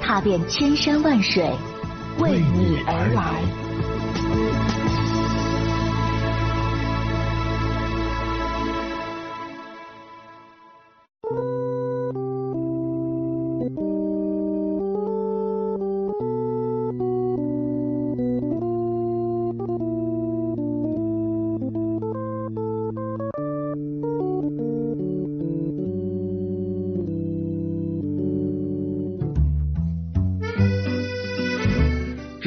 [0.00, 1.50] 踏遍千山万水，
[2.18, 3.67] 为你而来。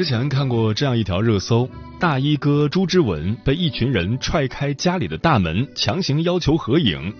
[0.02, 7.14] 之前看过这样一条热搜：大衣哥朱之文被一群人踹开家里的大门，强行要求合影。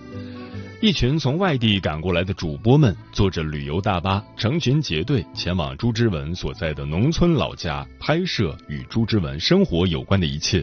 [0.81, 10.61] 一群从外地赶过来的主播们坐着旅游大巴，成群结队前往朱之文所在的农村老家，拍摄与朱之文生活有关的一切。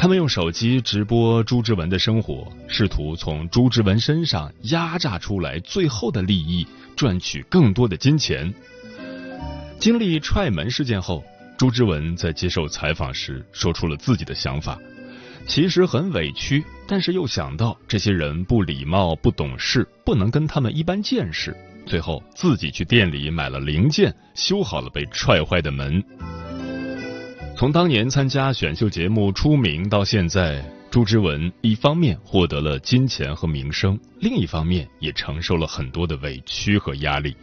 [0.00, 8.52] 他们用手机直播朱之文的生活，试图从朱之文身上压榨出来最后的利益，赚取更多的金钱。
[9.80, 11.24] 经历踹门事件后，
[11.56, 14.78] 朱之文在接受采访时说出了自己的想法。
[15.46, 26.04] 其实很委屈，但是又想到这些人不礼貌、不懂事，不能跟他们一般见识，最后自己去店里买了零件，修好了被踹坏的门。
[27.56, 37.34] 从当年参加选秀节目出名到现在，朱之文一方面获得了金钱和名声，另一方面也承受了很多的委屈和压力。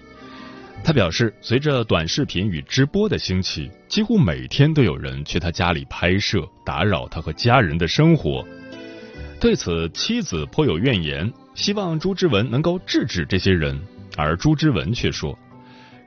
[0.84, 8.46] 他表示，随着短视频与直播的兴起，几乎每天都有人去他家里拍摄，打扰他和家人的生活。
[9.40, 13.80] 对此，妻子颇有怨言，希望朱之文能够制止这些人。
[14.16, 15.38] 而朱之文却说：“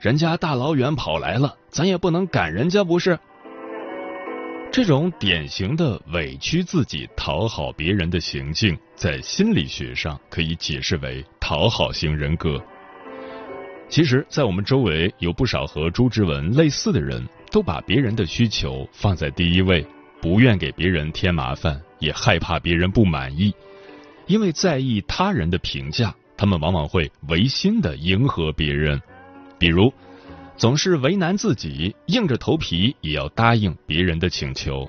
[0.00, 3.19] 人家大老远跑来了，咱也不能赶人家，不是？”
[4.72, 12.61] 这种典型的委屈自己讨好别人的行径，在心理学上可以解释为讨好型人格。
[13.91, 19.84] 其实，在我们周围有不少和朱之文类似的人，都把别人的需求放在第一位，
[20.23, 23.53] 不愿给别人添麻烦，也害怕别人不满意。
[24.28, 29.03] 因为在意他人的评价，他们往往会违心的迎合别人，
[29.59, 29.93] 比如
[30.57, 34.89] 总是为难自己，硬着头皮也要答应别人的请求；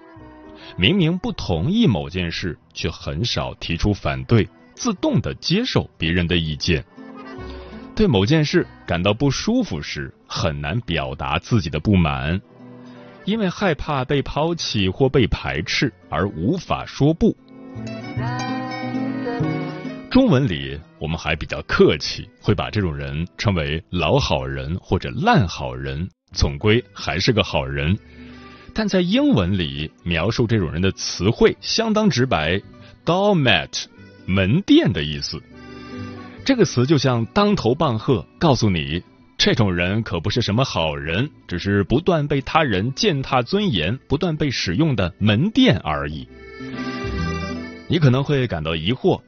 [0.78, 6.86] 明明不同意某件事，却很少提出反对，自动的接受别人的意见。
[7.96, 12.42] 对某件事感到不舒服时，很难表达自己的不满，
[13.26, 17.36] 因为害怕被抛弃或被排斥而无法说不。
[20.10, 27.98] 中文里我们还比较客气，会把这种人称为老好人或者烂好人，总归还是个好人。
[28.74, 32.62] 但在英文里，描述这种人的词汇相当直白
[33.06, 33.86] ，doormat，
[34.26, 35.42] 门店的意思。
[36.52, 39.02] 这个词就像当头棒喝，告诉你
[39.38, 46.28] 这种人可不是什么好人，只是不断被他人践踏尊严、不断被使用的门店而已。
[47.88, 49.22] 你可能会感到疑惑：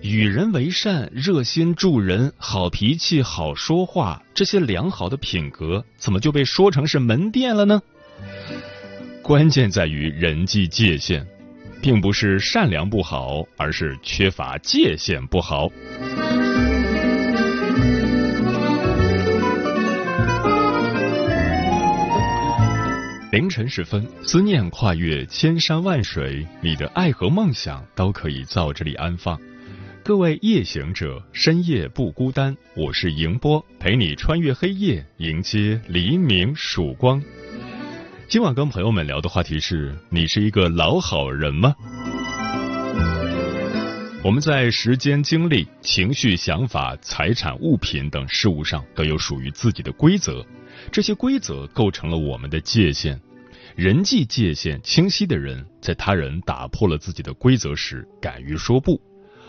[0.00, 7.82] 与人为善、热心助人、好脾气、好说话，这些良好的品格，怎么就被说成是门店了呢？
[9.20, 11.26] 关键在于人际界限，
[11.82, 15.68] 并不是善良不好，而是缺乏界限不好。
[23.32, 29.36] 凌晨时分，思念跨越千山万水，你的爱和梦想都可以在这里安放。
[30.04, 37.20] 各位夜行者，深夜不孤单，我是迎波，陪你穿越黑夜，迎接黎明曙光。
[38.32, 41.74] 今晚跟朋友们聊的话题是：你是一个老好人吗？
[44.24, 50.42] 我们在时间、精力、情绪、想法、财产、物品等事物上都有属于自己的规则。
[50.90, 53.20] 这些规则构成了我们的界限，
[53.76, 58.94] 人际界限清晰的人，在他人打破了自己的规则时，敢于说不；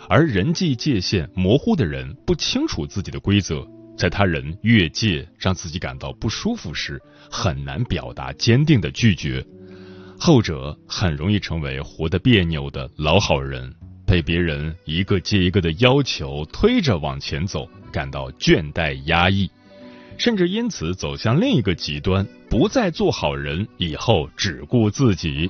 [0.10, 9.45] 而人际界限模糊的人，不清楚自己的规则，在他人越界让自己感到不舒服时，很难表达坚定的拒绝。
[10.19, 13.74] 后者很容易成为活得别扭的老好人，
[14.06, 19.50] 被别人一个接一个的要求推着往前走，感到倦怠压抑。
[20.18, 25.50] 甚至因此走向另一个极端，不再做好人，以后只顾自己。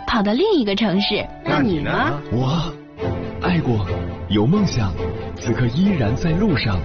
[0.11, 1.25] 跑到另一个城市。
[1.45, 2.21] 那你呢？
[2.33, 2.69] 我。
[3.41, 3.87] 爱过，
[4.27, 4.93] 有梦想，
[5.37, 6.77] 此刻依然在路上，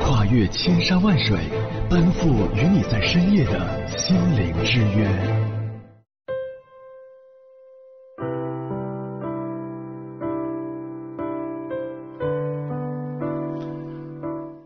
[0.00, 1.36] 跨越千山万水，
[1.90, 5.06] 奔赴与你在深夜的心灵之约。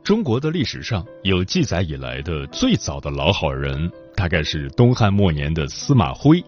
[0.04, 6.40] 中国的历史上有记载以来的最早的老好人，大概是东汉末年的司马徽。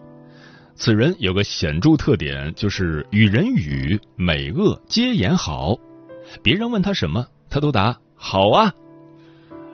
[0.79, 5.77] 此人有个显著特点，就是与人语美恶皆言好。
[6.41, 8.73] 别人问他什么，他都答好啊。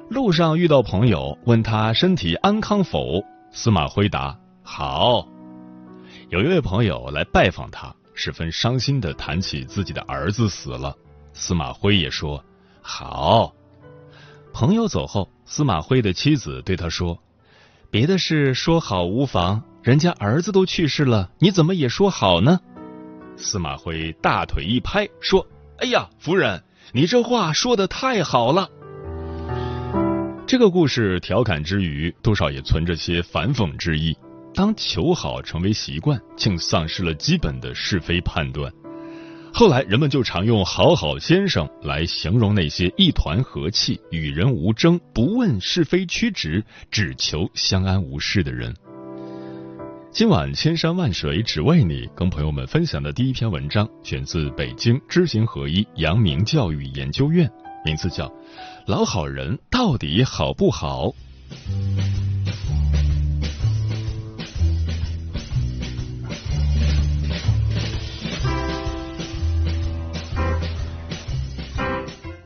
[0.10, 5.28] 路上遇到朋友问他身体安康否，司马徽答好。
[6.30, 10.96] 有一位朋友来拜访他，十分伤心的谈起自己的儿子死了，
[11.34, 12.44] 司马徽也说
[12.82, 13.54] 好。
[14.52, 17.20] 朋友走后，司马徽的妻子对他说
[17.92, 22.60] ：“别的事说好无妨。”人家儿子都去世了，你怎么也说好呢？
[23.38, 25.46] 司马徽大腿一拍，说
[25.78, 28.68] ：“哎呀，夫人，你这话说的太好了。”
[30.48, 34.18] 这个故事调侃之余，多少也存着些反讽之意。
[34.56, 38.74] 当求好成为习惯，竟丧失了基本的是非判断。
[39.54, 48.74] 后来人们就常用“好好先生”来形容那些一团和气、与人无争、不问是非曲直、只求相安无事的人。
[50.16, 57.52] 今晚千山万水只为你，跟朋友们分享的第一篇文章，选自北京知行合一阳明教育研究院，
[57.84, 58.26] 名字叫
[58.88, 61.10] 《老好人到底好不好》。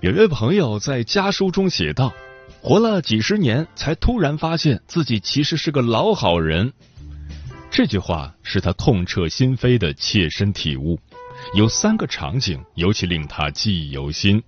[0.01, 2.12] 有位朋友在家书中写道
[2.63, 6.74] ：“活了几十年，才突然发现自己其实是个老好人。”
[7.79, 10.99] 这句话是他痛彻心扉的切身体悟。
[11.55, 14.43] 有三个场景尤其令他记忆犹新。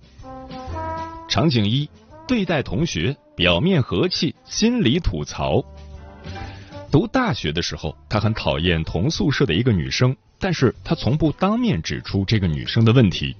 [1.30, 1.88] 场景一：
[2.28, 5.64] 对待同学，表面和气，心里吐槽。
[6.90, 13.34] 读大学的时候，他很讨厌同宿舍的一个女生，但是他从不当面指出这个女生的问题。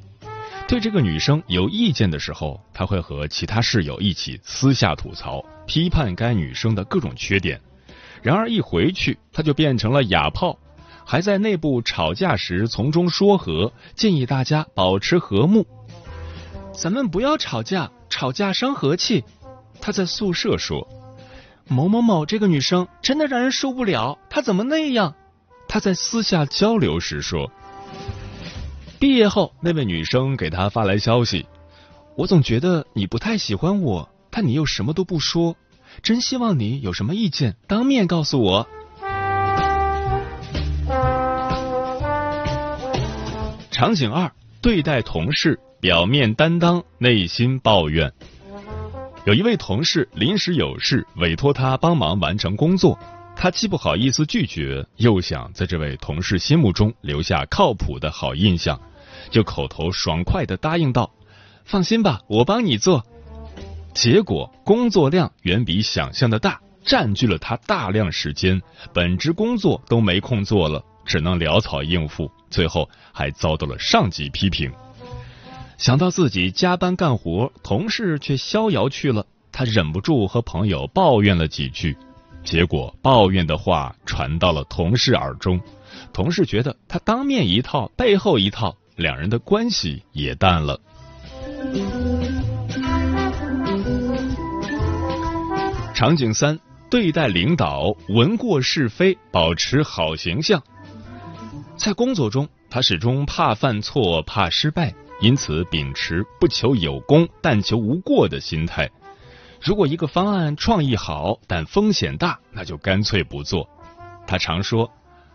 [0.67, 7.61] 对这个女生有意见的时候，他会和其他室友一起私下吐槽，批判该女生的各种缺点。
[8.23, 10.57] 然而一回去，他就变成了哑炮，
[11.05, 15.67] 还在内部吵架时从中说和，建议大家保持和睦。
[16.73, 19.25] 咱们不要吵架，吵架伤和气。
[19.81, 20.87] 他在宿舍说
[21.67, 25.15] ：“某某某这个女生真的让人受不了，她怎么那样？”
[25.67, 27.51] 他在私下交流时说
[29.01, 31.47] ：“毕业后，那位女生给他发来消息，
[32.15, 35.57] 我总觉得你不太喜欢我，但你又什么都不说。”
[36.03, 38.69] 真希望你有什么意见，当面告诉我。
[43.71, 44.31] 场景二：
[44.61, 48.13] 对待同事，表面担当，内心抱怨。
[49.25, 52.99] 有一位同事临时有事，委托他帮忙完成工作，
[53.37, 58.81] 他既不好意思拒绝，又想在这位同事心目中留下靠谱的好印象，
[59.31, 61.11] 就口头爽快的答应道
[61.65, 63.05] ：“放心吧，我帮你做。”
[63.95, 68.61] 结果工作量远比想象的大，占据了他大量时间，
[68.93, 74.73] 本职工作都没空做了，只能潦草应付，最后还遭到了上级批评。
[75.77, 81.97] 想到自己加班干活，同事却逍遥去了，他忍不住和朋友抱怨了几句，
[82.43, 85.61] 结果抱怨的话传到了同事耳中，
[86.13, 90.81] 同事觉得他当面一套，背后一套，两人的关系也淡了。
[96.03, 96.59] 场景三：
[96.91, 100.61] 对待领导，闻过是非，保持好形象。
[101.77, 108.91] 在工作中，他始终怕犯错，怕失败，因此秉持不求有功，但求无过的心态。
[109.61, 113.69] 如果一个方案创意好，但风险大，那就干脆不做。
[114.27, 114.91] 他常说：“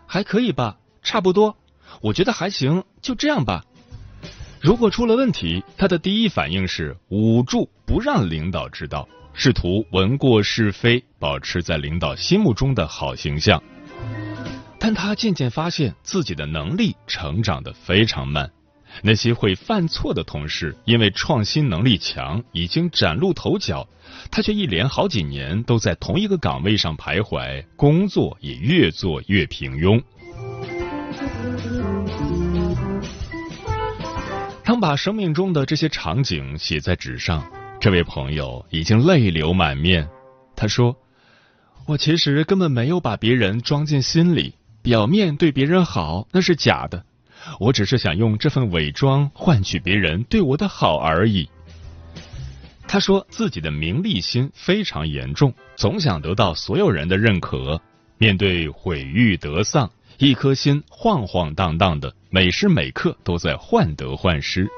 [0.06, 1.56] 还可以吧，差不多，
[2.02, 3.64] 我觉得还行，就这样吧。”
[4.60, 13.62] 如果出了问题，他的第一反应是捂住，不让领导知道，试图闻过是非，保持在领导心目中的好形象。
[14.80, 18.50] 但他渐渐发现自己的能力成长得非常慢。
[19.02, 23.86] 那些会犯错的同事，因为创新能力强，已经崭露头角，
[24.30, 30.02] 他却一连好几年都在同一个岗位上徘徊，工作也越做越平庸。
[34.68, 40.06] 当把生命中的这些场景写在纸上，这位朋友已经泪流满面。
[40.54, 40.94] 他说
[41.88, 47.02] ：“我其实根本没有把别人装进心里，表面对别人好那是假的。”
[47.58, 51.48] 我只是想用这份伪装换取别人对我的好而已。
[52.86, 57.80] 他说自己的名利心非常严重，总想得到所有人的认可。
[58.18, 64.68] 面对毁誉得丧，一颗心晃晃荡荡的，每时每刻都在患得患失。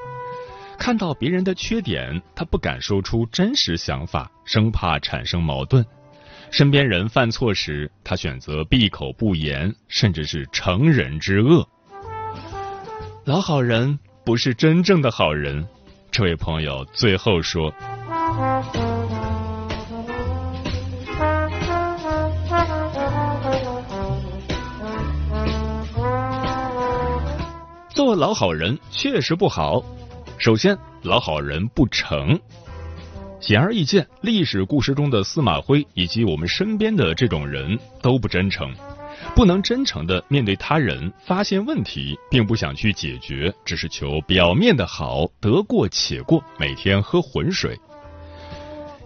[0.77, 5.83] 看到别人的缺点，他不敢说出真实想法，生怕产生矛盾。
[6.51, 11.67] 身边人犯错时，他选择闭口不言，甚至是成人之恶。
[13.25, 15.67] 老好人不是真正的好人，
[16.11, 17.73] 这位朋友最后说
[28.15, 29.83] ：“老好人确实不好。
[30.37, 32.39] 首先，老好人不诚。
[33.39, 38.73] 显而易见，历史故事中的司马徽以及我们身边的这种人都不真诚。”
[39.35, 47.77] 不能真诚的面对他人，发现问题并不想去解决，只是求表面的好，得过且过，每天喝浑水。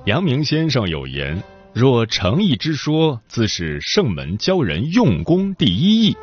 [0.05, 1.43] 阳明先生有言
[1.73, 6.15] ：“若诚意之说，自是圣门教人用功第一义。”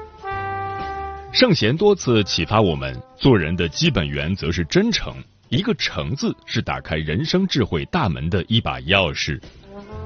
[1.32, 5.14] 圣贤多次启发我们，做人的基本原则是真诚。
[5.48, 9.40] 一个“诚”字是打开人生智慧大门的一把钥匙。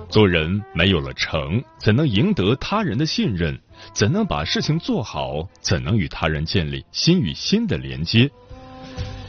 [0.08, 3.58] 做人没有了诚，怎能赢得他人的信任？
[3.92, 5.48] 怎能把事情做好？
[5.60, 8.30] 怎能与他人建立心与心的连接？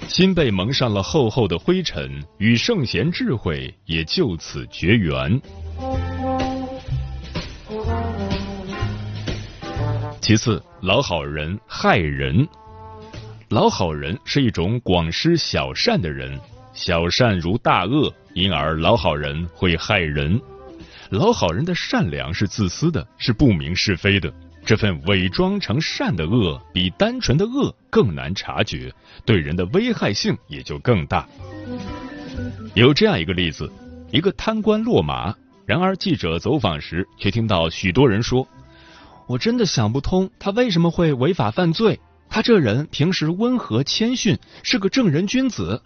[0.08, 5.42] 心被蒙上了厚厚的灰尘，与圣贤智慧也就此绝缘。
[10.28, 12.46] 其次，老好人害人。
[13.48, 16.38] 老好人是一种广施小善的人，
[16.74, 20.38] 小善如大恶，因而老好人会害人。
[21.12, 24.30] 老好人的善良是自私的，是不明是非的。
[24.66, 28.94] 这份伪装成善的恶，比单纯的恶更难察觉，
[29.24, 31.26] 对人的危害性也就更大。
[32.74, 33.72] 有这样一个例子：
[34.12, 35.34] 一个贪官落马，
[35.66, 38.46] 然而记者走访时却听到许多人说
[39.28, 42.00] ：“我真的想不通，他为什么会违法犯罪？
[42.30, 45.82] 他这人平时温和谦逊，是个正人君子。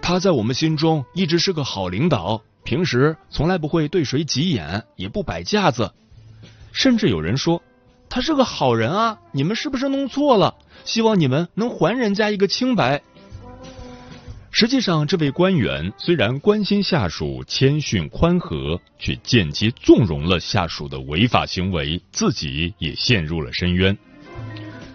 [0.00, 5.92] 他在我们心中一直是个好领导。”平时从来不会对谁急眼，也不摆架子，
[6.70, 7.60] 甚至有人说
[8.08, 9.18] 他是个好人啊！
[9.32, 10.54] 你们是不是弄错了？
[10.84, 13.02] 希望你们能还人家一个清白。
[14.62, 23.98] 实际上，这位官员虽然关心下属、谦逊宽和，却间接纵容了下属的违法行为，自己也陷入了深渊。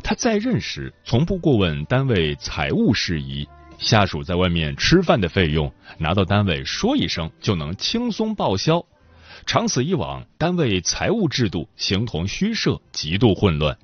[0.02, 3.46] 他在任时从不过问单位财务事宜。
[3.78, 8.82] 下属在外面吃饭的费用，拿到单位说一声就能轻松报销。
[9.46, 13.78] 长此以往，单位财务制度形同虚设，极度混乱。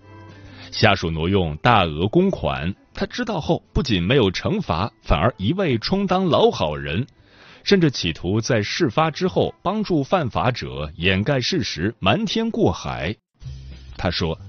[0.71, 7.05] 下属挪用大额公款，他知道后不仅没有惩罚，反而一味充当老好人，
[7.63, 13.15] 甚至企图在事发之后帮助犯法者掩盖事实，瞒天过海。
[13.97, 14.39] 他说：“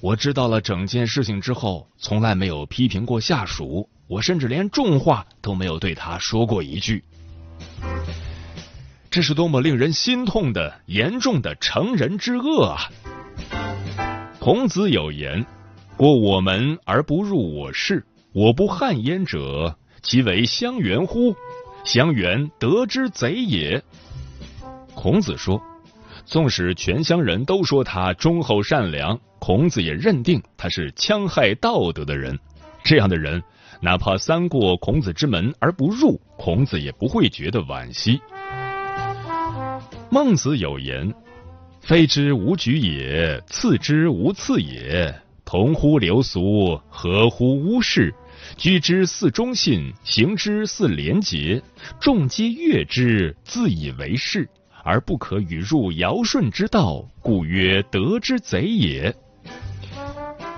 [0.00, 7.04] 我知道了整件事情之后，从来没有批评过下属。”我甚至连重话都没有对他说过一句，
[9.10, 12.88] 这是多么令人心痛的严重的成人之恶啊！
[14.40, 15.44] 孔子有言
[15.98, 21.34] ：“过我门而不入我室，我不汗焉者，其为乡原乎？
[21.84, 23.82] 乡原得之贼也。”
[24.94, 25.60] 孔子说，
[26.24, 32.38] 纵使全乡人都说他忠厚善良，孔子也认定他是戕害道德的人。
[32.84, 33.42] 这样的人。
[33.80, 38.20] 哪怕三过孔子之门而不入，孔子也不会觉得惋惜。
[40.10, 41.14] 孟子有言
[41.80, 45.14] ：“非之无举也，次之无次也。
[45.48, 48.14] 同乎流俗，合乎污事，
[48.58, 51.62] 居之似忠信，行之似廉洁，
[51.98, 54.46] 众皆悦之，自以为是，
[54.84, 59.16] 而不可与入尧舜之道，故曰德之贼也。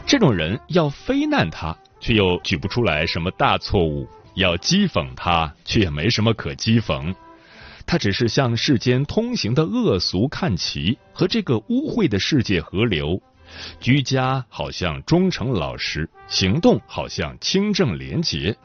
[0.04, 4.04] 这种人要非难他，却又举不出来什么大错误；
[4.34, 7.14] 要讥讽他，却也没什么可讥讽。
[7.86, 13.22] 他只是向世间通行的恶俗看齐，和这个污秽的世界合流。
[13.80, 18.56] 居家好像忠诚老实，行动好像清正廉洁，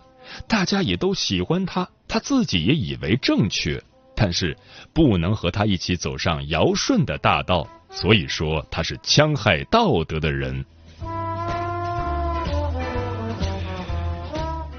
[0.47, 3.81] 大家也都喜欢他，他自己也以为正确，
[4.15, 4.57] 但是
[4.93, 10.65] 不能和他一起走上尧舜的大道，所以说他是戕害道德的人。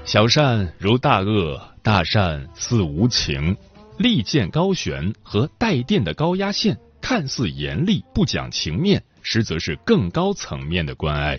[0.05, 3.57] 小善如大恶，大善似无情，
[3.97, 9.03] 利剑高悬和带电的高压线，看似严厉不讲情面。
[9.29, 11.37] 实则是更高层面的关爱，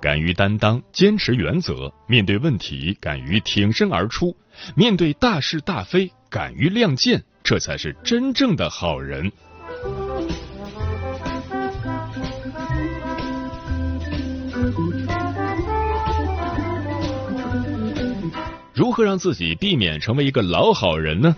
[0.00, 4.36] 敢于担当，坚持原则，面对问题敢于挺身而出，
[4.76, 9.32] 面对大是大非敢于亮剑，这才是真正的好人。
[18.72, 21.34] 如何让自己避免成为一个老好人呢？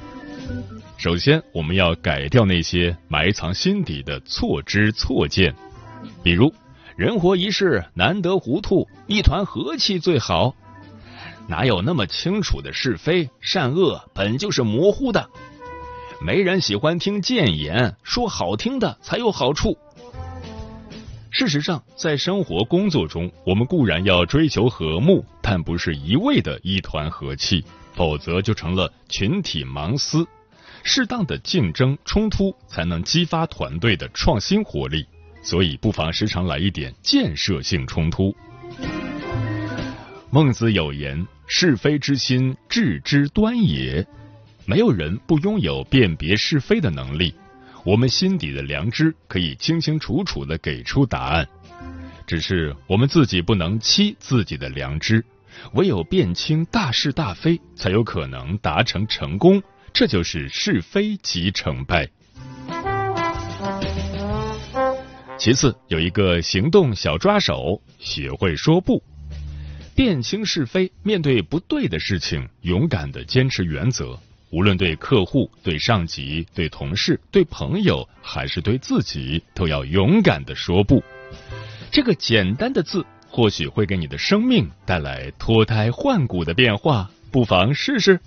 [0.96, 5.54] 首先，我们要改掉那些埋藏心底的错知错见，
[6.22, 6.52] 比如
[6.96, 10.54] 人活一世，难得糊涂，一团和气最好。
[11.46, 14.08] 哪有那么清楚的是非善恶？
[14.14, 15.28] 本就是模糊的。
[16.20, 19.76] 没人喜欢听谏言，说好听的才有好处。
[21.30, 27.62] 事实上，在生活工作中，我们固然要追求和睦，但不是一味的一团和气，
[27.92, 30.26] 否则就成了群体盲思。
[30.88, 35.04] 适当的竞争冲突才能激发团队的创新活力，
[35.42, 38.34] 所以不妨时常来一点建设性冲突。
[40.30, 44.06] 孟子有言：“是非之心，智之端也。”
[44.64, 47.34] 没有人不拥有辨别是非的能力，
[47.84, 51.48] 我们心底的良知可以清清楚楚的给出答案，
[52.28, 55.24] 只是我们自己不能欺自己的良知，
[55.72, 59.60] 唯有辨清大是大非，才有可能达成成功。
[59.98, 62.06] 这就是是非即成败。
[65.38, 69.02] 其次，有一个行动小抓手，学会说不，
[69.94, 74.20] 辨清是非，面对不对的事情，勇敢的坚持原则。
[74.50, 81.02] 无论对客户、对上级、对同事、对朋友，还是对自己，都要勇敢的说不。
[81.90, 88.20] 这个简单的字，或许会给你的生命带来脱胎换骨的变化，不妨试试。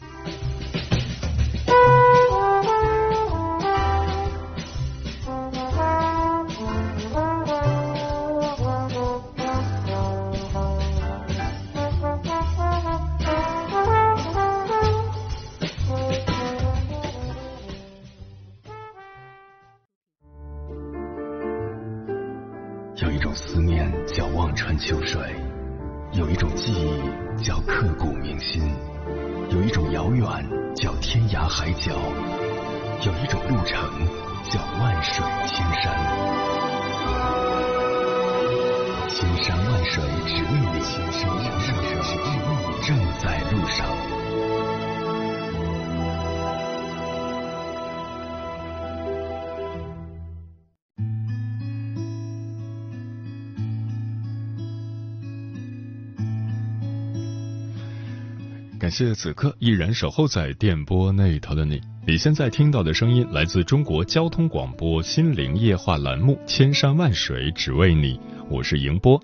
[58.89, 61.79] 感谢此刻依然守候在电波那头的你。
[62.07, 68.17] 你现在听到的声音来自中国交通广播心灵夜话栏目《千山万水只为你》，
[68.49, 69.23] 我是迎波。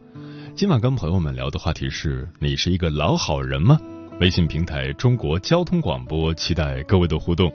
[0.56, 3.80] 今晚跟朋友们聊的话题是：你是一个老好人吗？
[4.20, 7.52] 微信平台中国交通广播期待各位的互动。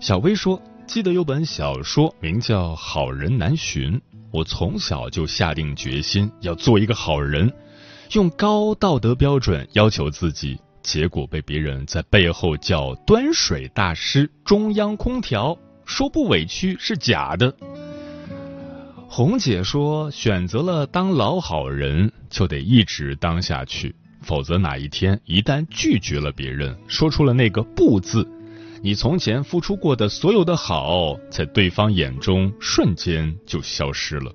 [0.00, 3.94] 小薇说：“记得有本小说名叫《好人难寻》，
[4.30, 7.50] 我从小就下定决心要做一个好人。”
[8.12, 17.54] 用高道德标准要求自己，结果被别人在背后叫端水大师、中央空调，说不委屈是假的。
[19.08, 28.26] 红姐说，选择了当老好人，就得一直当下去，否则哪一天一旦拒绝了别人，说出了那个不字，
[28.82, 34.32] 你从前付出过的所有的好，在对方眼中瞬间就消失了。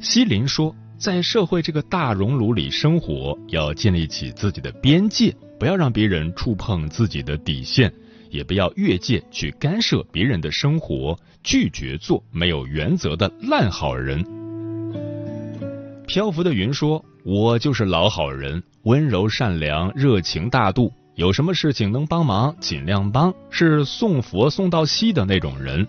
[0.00, 0.74] 西林说。
[0.98, 7.92] 在社会这个大熔炉里生活，要建立起自己的边界，不要让别人触碰自己的底线，
[8.30, 14.24] 也不要越界去干涉别人的生活，拒绝做没有原则的烂好人。
[16.06, 25.86] 漂浮的云说：“我就是老好人，温柔善良，热情大度，有什么事情能帮忙尽量帮，是送佛送到西的那种人。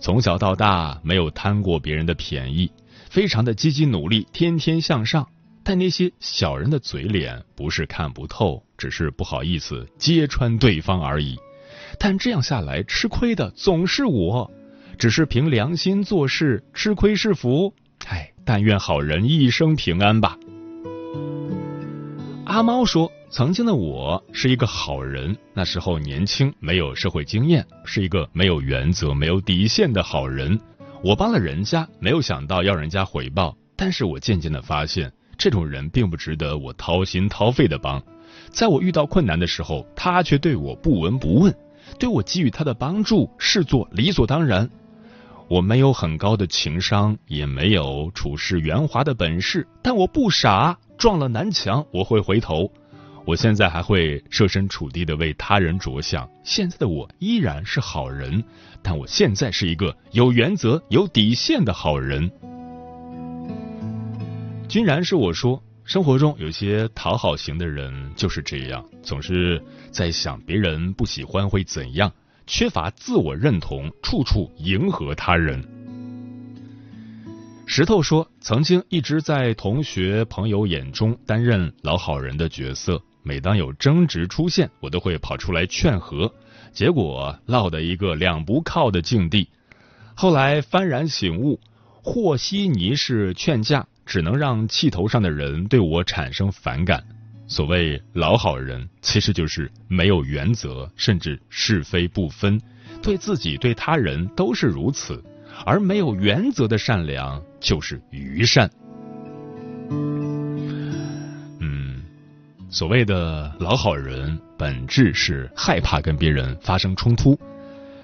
[0.00, 2.68] 从小到大没有贪过别人的便宜，
[3.10, 5.28] 非常的积极努力，天天向上。
[5.62, 11.36] 但那些小人的嘴脸不是看不透，只是不好意思揭穿对方而已。
[11.98, 14.50] 但这样下来，吃亏的总是我，
[14.96, 17.74] 只是凭良心做事，吃亏是福。
[18.06, 20.36] 唉。”但愿好人一生平安吧。
[22.46, 30.58] 阿猫说：“曾经的我是一个好人，那时候年轻，没有社会经验，是一个没有原则、没有底线的好人。
[31.02, 33.56] 我帮了人家，没有想到要人家回报。
[33.74, 38.02] 但是我渐渐的发现，这种人并不值得我掏心掏肺的帮。
[38.50, 41.54] 在我遇到困难的时候，他却对我不闻不问，
[41.98, 44.68] 对我给予他的帮助视作理所当然。”
[45.48, 52.70] 我没有很高的情商，也没有处事圆滑的本事，但我不傻，撞了南墙我会回头。
[53.26, 56.28] 我现在还会设身处地的为他人着想。
[56.42, 58.42] 现在的我依然是好人，
[58.82, 62.30] 但我现在是一个有原则、有底线的好人。
[64.68, 72.12] 君然是我说，生活中有些讨好型的人就是这样，总是在想别人不喜欢会怎样。
[72.46, 75.62] 缺乏自我认同，处处迎合他人。
[77.66, 86.32] 石头说：“曾经一直在同学朋友眼中担任老好人的角色，每当有争执出现，我都会跑出来劝和，
[86.72, 89.48] 结果落得一个两不靠的境地。
[90.14, 91.60] 后来幡然醒悟，
[92.02, 97.04] 和稀泥式劝架只能让气头上的人对我产生反感。”
[97.46, 102.60] 所谓老好人，其实就是没有原则，甚至是非不分，
[103.02, 105.22] 对自己对他人都是如此。
[105.66, 108.70] 而没有原则的善良，就是愚善。
[112.72, 117.36] 所谓的老好人，本质是害怕跟别人发生冲突，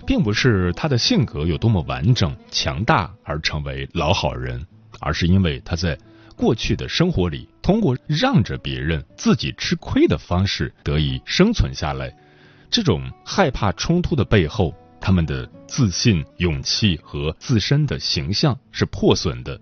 [0.04, 4.66] 并不是他的性格有多么完整强大而成为老好人，
[4.98, 5.96] 而是因为他在。
[6.34, 12.14] 过去的生活里，通过让着别人、自己吃亏的方式得以生存下来。
[12.70, 19.58] 这种害怕冲突的背后，他们的自信、勇气和自身的形象是破损的。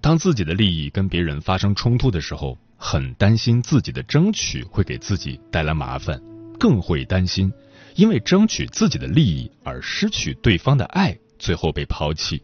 [0.00, 6.20] 当自己的利益跟别人发生冲突的时候，很担心自己的争取会给自己带来麻烦，
[6.58, 7.52] 更会担心
[7.94, 12.42] 因为争取自己的利益而失去对方的爱，最后被抛弃。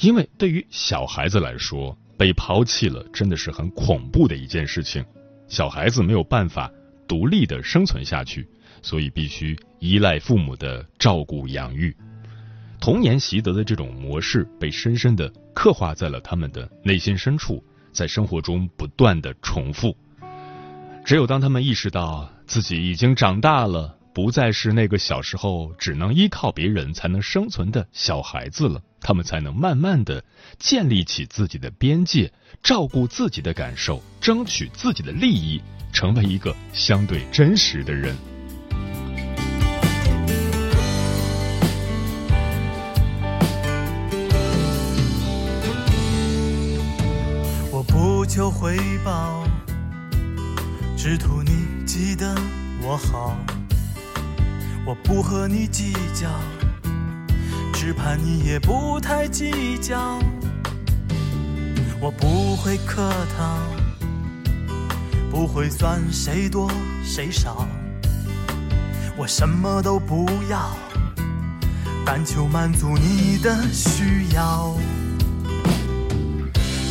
[0.00, 5.04] 因为对于小孩子来说，被抛弃了，真的是很恐怖的一件事情。
[5.48, 6.70] 小孩子没有办法
[7.06, 8.48] 独立的生存下去，
[8.82, 11.94] 所以必须依赖父母的照顾养育。
[12.80, 17.62] 童年习得的这种模式，被深深的刻画在了他们的内心深处，
[17.96, 19.96] 在生活中不断的重复。
[21.04, 28.80] 只有当他们意识到自己已经长大了，不再是那个小时候只能依靠别人才能生存的小孩子了。
[29.00, 30.24] 他们才能慢慢的
[30.58, 32.32] 建立起自己的边界，
[32.62, 35.60] 照顾自己的感受，争取自己的利益，
[35.92, 38.35] 成为一个相对真实的人。
[48.36, 49.44] 求回报，
[50.94, 52.34] 只图你记得
[52.82, 53.34] 我好。
[54.84, 56.28] 我不和你计较。
[57.72, 60.18] 只怕你也不太计较，
[61.98, 63.56] 我不会客套，
[65.30, 66.70] 不会算谁多
[67.02, 67.66] 谁少，
[69.16, 70.76] 我什么都不要，
[72.04, 74.76] 但求满足你的需要。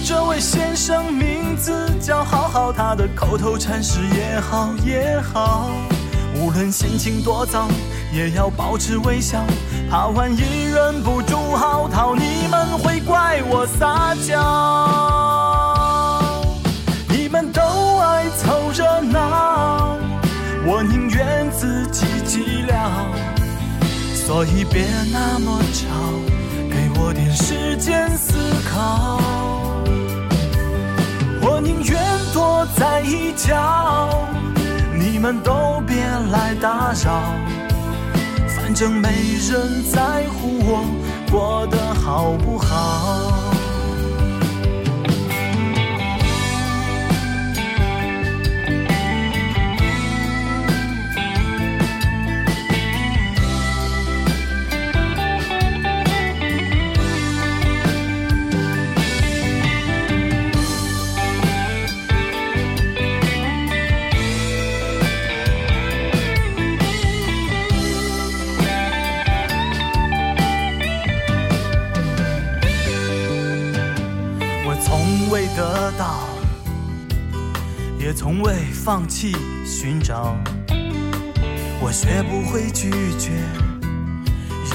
[0.07, 5.71] 这位先生名字叫好好，他的口头禅是也好也好，
[6.35, 7.67] 无论心情多糟。
[8.13, 9.43] 也要保持微笑，
[9.89, 14.39] 怕万一忍不住嚎啕，你们会怪我撒娇。
[17.09, 17.63] 你们都
[17.97, 19.97] 爱凑热闹，
[20.67, 22.77] 我宁愿自己寂寥。
[24.13, 25.89] 所以别那么吵，
[26.69, 28.35] 给我点时间思
[28.71, 29.24] 考。
[32.75, 34.27] 在一角，
[34.93, 35.95] 你们都别
[36.31, 37.21] 来打扰。
[38.55, 40.85] 反正没人在乎我
[41.31, 43.54] 过得好不好。
[78.15, 80.35] 从未放弃寻找。
[81.81, 83.31] 我学不会拒绝，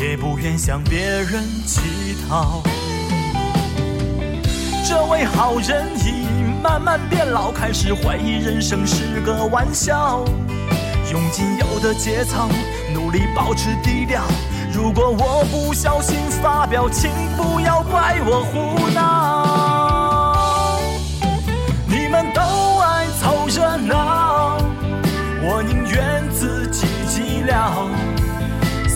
[0.00, 1.81] 也不愿向别人乞
[2.29, 2.62] 讨。
[4.87, 6.26] 这位好人已
[6.62, 10.22] 慢慢变老，开始怀疑人生是个玩笑。
[11.11, 12.48] 用仅有的节操，
[12.92, 14.22] 努力保持低调。
[14.72, 20.79] 如果我不小心发飙，请不要怪我胡闹。
[21.87, 22.40] 你们都
[23.60, 24.56] 热闹，
[25.42, 27.90] 我宁愿自己寂寥。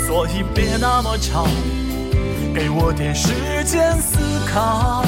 [0.07, 1.47] 所以别那么吵，
[2.55, 3.29] 给我点时
[3.67, 4.17] 间思
[4.51, 5.05] 考。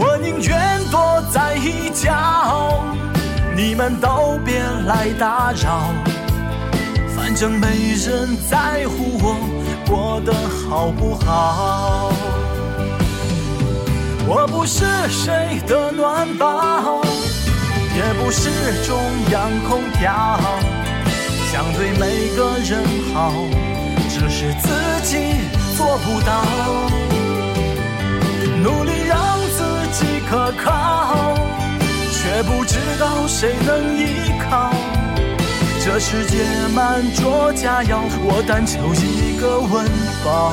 [0.00, 2.82] 我宁愿躲在一角，
[3.54, 5.94] 你们都别来打扰。
[7.16, 9.36] 反正没人在乎我
[9.88, 10.34] 过得
[10.68, 12.10] 好不好。
[14.26, 17.00] 我不是谁的暖宝，
[17.98, 18.48] 也不是
[18.86, 18.96] 中
[19.32, 20.38] 央空调。
[21.50, 22.78] 想对每个人
[23.12, 23.32] 好，
[24.08, 24.68] 只是自
[25.02, 25.16] 己
[25.76, 26.44] 做不到。
[28.62, 29.18] 努力让
[29.50, 31.34] 自己可靠，
[32.12, 34.72] 却不知道谁能依靠。
[35.84, 39.84] 这世界满桌佳肴，我但求一个温
[40.24, 40.52] 饱。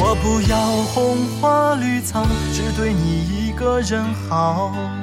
[0.00, 0.56] 我不要
[0.92, 4.97] 红花绿草，只对你一个人好。